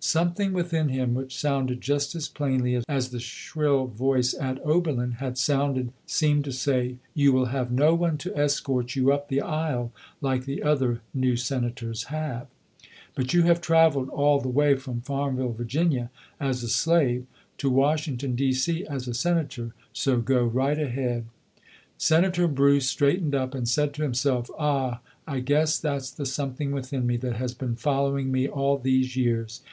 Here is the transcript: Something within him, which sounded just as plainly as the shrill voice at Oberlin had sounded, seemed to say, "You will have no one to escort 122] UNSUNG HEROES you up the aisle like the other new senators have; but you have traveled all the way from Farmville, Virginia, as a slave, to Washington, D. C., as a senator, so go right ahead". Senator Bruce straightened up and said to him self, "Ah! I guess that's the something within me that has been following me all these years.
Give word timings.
Something 0.00 0.52
within 0.52 0.88
him, 0.88 1.14
which 1.14 1.38
sounded 1.38 1.80
just 1.80 2.16
as 2.16 2.26
plainly 2.28 2.82
as 2.88 3.10
the 3.10 3.20
shrill 3.20 3.86
voice 3.86 4.34
at 4.34 4.58
Oberlin 4.66 5.18
had 5.20 5.38
sounded, 5.38 5.92
seemed 6.04 6.42
to 6.46 6.52
say, 6.52 6.96
"You 7.14 7.32
will 7.32 7.44
have 7.54 7.70
no 7.70 7.94
one 7.94 8.18
to 8.18 8.36
escort 8.36 8.90
122] 8.96 9.02
UNSUNG 9.04 9.04
HEROES 9.04 9.08
you 9.08 9.12
up 9.12 9.28
the 9.28 9.40
aisle 9.48 9.92
like 10.20 10.46
the 10.46 10.64
other 10.64 11.00
new 11.14 11.36
senators 11.36 12.04
have; 12.10 12.48
but 13.14 13.32
you 13.32 13.42
have 13.42 13.60
traveled 13.60 14.08
all 14.08 14.40
the 14.40 14.48
way 14.48 14.74
from 14.74 15.00
Farmville, 15.00 15.52
Virginia, 15.52 16.10
as 16.40 16.64
a 16.64 16.68
slave, 16.68 17.26
to 17.58 17.70
Washington, 17.70 18.34
D. 18.34 18.52
C., 18.52 18.84
as 18.86 19.06
a 19.06 19.14
senator, 19.14 19.74
so 19.92 20.16
go 20.18 20.44
right 20.44 20.76
ahead". 20.76 21.26
Senator 21.98 22.48
Bruce 22.48 22.88
straightened 22.90 23.36
up 23.36 23.54
and 23.54 23.68
said 23.68 23.94
to 23.94 24.02
him 24.02 24.12
self, 24.14 24.50
"Ah! 24.58 25.02
I 25.28 25.38
guess 25.38 25.78
that's 25.78 26.10
the 26.10 26.26
something 26.26 26.72
within 26.72 27.06
me 27.06 27.16
that 27.18 27.36
has 27.36 27.54
been 27.54 27.76
following 27.76 28.32
me 28.32 28.48
all 28.48 28.76
these 28.76 29.14
years. 29.16 29.62